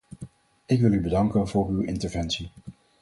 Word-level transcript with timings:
Ik 0.65 0.81
wil 0.81 0.91
u 0.91 1.01
bedanken 1.01 1.47
voor 1.47 1.67
uw 1.69 1.81
interventie. 1.81 2.49